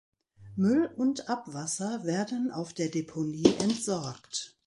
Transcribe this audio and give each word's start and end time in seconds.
Müll 0.55 0.87
und 0.95 1.29
Abwasser 1.29 2.05
werden 2.05 2.49
auf 2.49 2.73
der 2.73 2.89
Deponie 2.89 3.53
entsorgt. 3.59 4.57